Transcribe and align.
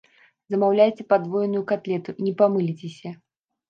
Замаўляйце 0.53 1.05
падвойную 1.13 1.63
катлету, 1.75 2.19
не 2.27 2.37
памыліцеся. 2.43 3.19